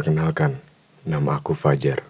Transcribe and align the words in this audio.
Perkenalkan, 0.00 0.56
nama 1.04 1.36
aku 1.36 1.52
Fajar. 1.52 2.00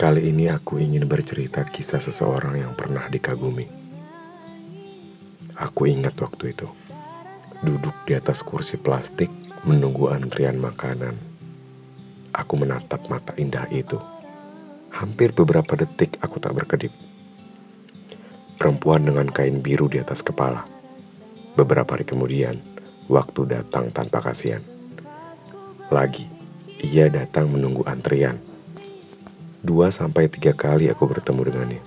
Kali 0.00 0.32
ini 0.32 0.48
aku 0.48 0.80
ingin 0.80 1.04
bercerita 1.04 1.60
kisah 1.68 2.00
seseorang 2.00 2.64
yang 2.64 2.72
pernah 2.72 3.04
dikagumi. 3.12 3.68
Aku 5.60 5.92
ingat 5.92 6.16
waktu 6.16 6.56
itu, 6.56 6.72
duduk 7.68 7.92
di 8.08 8.16
atas 8.16 8.40
kursi 8.40 8.80
plastik 8.80 9.28
menunggu 9.68 10.08
antrian 10.08 10.56
makanan. 10.56 11.20
Aku 12.32 12.56
menatap 12.56 13.12
mata 13.12 13.36
indah 13.36 13.68
itu. 13.68 14.00
Hampir 14.88 15.36
beberapa 15.36 15.76
detik 15.76 16.16
aku 16.24 16.40
tak 16.40 16.56
berkedip. 16.56 16.96
Perempuan 18.56 19.04
dengan 19.04 19.28
kain 19.28 19.60
biru 19.60 19.84
di 19.84 20.00
atas 20.00 20.24
kepala. 20.24 20.79
Beberapa 21.60 21.92
hari 21.92 22.08
kemudian, 22.08 22.56
waktu 23.04 23.44
datang 23.44 23.92
tanpa 23.92 24.24
kasihan. 24.24 24.64
Lagi, 25.92 26.24
ia 26.80 27.12
datang 27.12 27.52
menunggu 27.52 27.84
antrian. 27.84 28.40
Dua 29.60 29.92
sampai 29.92 30.32
tiga 30.32 30.56
kali 30.56 30.88
aku 30.88 31.04
bertemu 31.04 31.40
dengannya. 31.52 31.82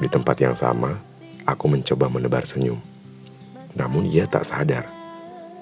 Di 0.00 0.08
tempat 0.08 0.40
yang 0.40 0.56
sama, 0.56 0.96
aku 1.44 1.68
mencoba 1.68 2.08
menebar 2.08 2.48
senyum. 2.48 2.80
Namun 3.76 4.08
ia 4.08 4.24
tak 4.24 4.48
sadar. 4.48 4.88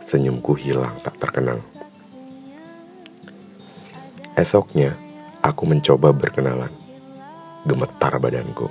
Senyumku 0.06 0.54
hilang 0.54 0.94
tak 1.02 1.18
terkenang. 1.18 1.58
Esoknya, 4.38 4.94
aku 5.42 5.66
mencoba 5.66 6.14
berkenalan. 6.14 6.70
Gemetar 7.66 8.22
badanku. 8.22 8.70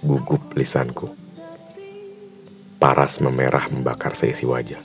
Gugup 0.00 0.56
lisanku. 0.56 1.12
Paras 2.82 3.22
memerah 3.22 3.70
membakar 3.70 4.18
seisi 4.18 4.42
wajah. 4.42 4.82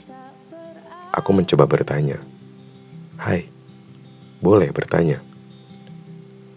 Aku 1.10 1.34
mencoba 1.34 1.66
bertanya. 1.66 2.22
Hai, 3.18 3.50
boleh 4.38 4.70
bertanya? 4.70 5.18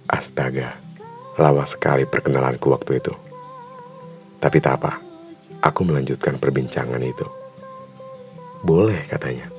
Astaga, 0.06 0.78
lawas 1.42 1.74
sekali 1.74 2.06
perkenalanku 2.06 2.70
waktu 2.70 3.02
itu. 3.02 3.18
Tapi 4.38 4.62
tak 4.62 4.86
apa, 4.86 5.02
aku 5.66 5.82
melanjutkan 5.82 6.38
perbincangan 6.38 7.02
itu. 7.02 7.26
Boleh 8.62 9.10
katanya. 9.10 9.50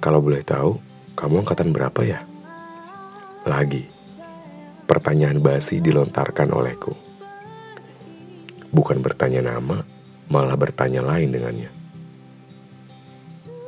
Kalau 0.00 0.24
boleh 0.24 0.40
tahu, 0.40 0.80
kamu 1.12 1.44
angkatan 1.44 1.76
berapa 1.76 2.00
ya? 2.08 2.24
Lagi, 3.44 3.84
pertanyaan 4.88 5.44
basi 5.44 5.84
dilontarkan 5.84 6.56
olehku. 6.56 6.96
Bukan 8.74 8.98
bertanya 8.98 9.54
nama, 9.54 9.86
malah 10.26 10.58
bertanya 10.58 11.00
lain 11.00 11.30
dengannya. 11.30 11.70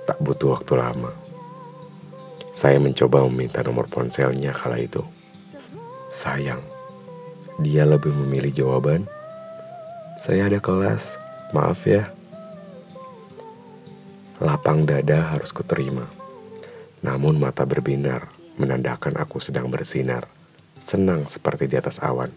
Tak 0.04 0.18
butuh 0.18 0.58
waktu 0.58 0.74
lama 0.74 1.26
saya 2.56 2.80
mencoba 2.80 3.20
meminta 3.28 3.60
nomor 3.60 3.84
ponselnya 3.84 4.56
kala 4.56 4.80
itu. 4.80 5.04
Sayang, 6.08 6.64
dia 7.60 7.84
lebih 7.84 8.08
memilih 8.16 8.48
jawaban. 8.48 9.04
Saya 10.16 10.48
ada 10.48 10.56
kelas, 10.56 11.20
maaf 11.52 11.84
ya. 11.84 12.08
Lapang 14.40 14.88
dada 14.88 15.36
harus 15.36 15.52
kuterima. 15.52 16.08
Namun 17.04 17.36
mata 17.36 17.68
berbinar 17.68 18.32
menandakan 18.56 19.20
aku 19.20 19.36
sedang 19.36 19.68
bersinar. 19.68 20.24
Senang 20.80 21.28
seperti 21.28 21.68
di 21.68 21.76
atas 21.76 22.00
awan. 22.00 22.32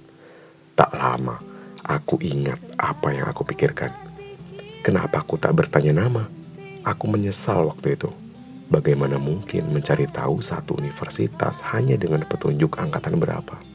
Tak 0.75 0.99
lama, 0.99 1.39
aku 1.85 2.19
ingat 2.23 2.59
apa 2.79 3.13
yang 3.13 3.29
aku 3.29 3.45
pikirkan. 3.47 3.93
Kenapa 4.81 5.21
aku 5.21 5.35
tak 5.35 5.53
bertanya 5.55 6.07
nama? 6.07 6.25
Aku 6.87 7.11
menyesal 7.11 7.67
waktu 7.67 7.99
itu. 7.99 8.09
Bagaimana 8.69 9.17
mungkin 9.17 9.69
mencari 9.73 10.05
tahu 10.07 10.39
satu 10.39 10.77
universitas 10.77 11.59
hanya 11.73 11.97
dengan 11.97 12.21
petunjuk 12.23 12.77
angkatan 12.77 13.17
berapa? 13.17 13.68